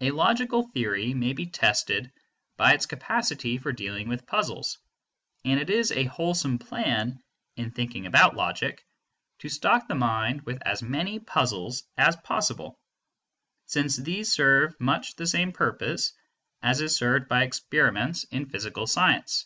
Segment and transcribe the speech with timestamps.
[0.00, 2.10] A logical theory may be tested
[2.56, 4.78] by its capacity for dealing with puzzles,
[5.44, 7.22] and it is a wholesome plan,
[7.54, 8.82] in thinking about logic,
[9.40, 12.80] to stock the mind with as many puzzles as possible,
[13.66, 16.14] since these serve much the same purpose
[16.62, 19.44] as is served by experiments in physical science.